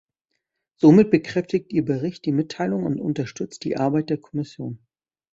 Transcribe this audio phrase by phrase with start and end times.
[0.77, 4.79] Somit bekräftigt Ihr Bericht die Mitteilungen und unterstützt die Arbeit der Kommission.